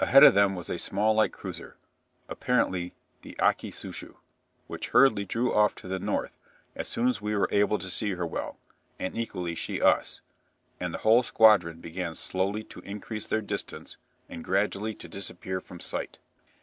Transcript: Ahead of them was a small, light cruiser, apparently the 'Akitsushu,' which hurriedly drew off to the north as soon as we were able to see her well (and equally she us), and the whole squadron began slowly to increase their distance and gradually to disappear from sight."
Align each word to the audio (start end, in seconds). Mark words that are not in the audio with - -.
Ahead 0.00 0.24
of 0.24 0.32
them 0.32 0.54
was 0.54 0.70
a 0.70 0.78
small, 0.78 1.12
light 1.16 1.30
cruiser, 1.34 1.76
apparently 2.26 2.94
the 3.20 3.36
'Akitsushu,' 3.38 4.16
which 4.66 4.88
hurriedly 4.88 5.26
drew 5.26 5.52
off 5.52 5.74
to 5.74 5.88
the 5.88 5.98
north 5.98 6.38
as 6.74 6.88
soon 6.88 7.06
as 7.06 7.20
we 7.20 7.36
were 7.36 7.50
able 7.52 7.78
to 7.78 7.90
see 7.90 8.12
her 8.14 8.26
well 8.26 8.56
(and 8.98 9.14
equally 9.14 9.54
she 9.54 9.82
us), 9.82 10.22
and 10.80 10.94
the 10.94 10.98
whole 11.04 11.22
squadron 11.22 11.82
began 11.82 12.14
slowly 12.14 12.64
to 12.64 12.80
increase 12.80 13.26
their 13.26 13.42
distance 13.42 13.98
and 14.26 14.42
gradually 14.42 14.94
to 14.94 15.06
disappear 15.06 15.60
from 15.60 15.80
sight." 15.80 16.18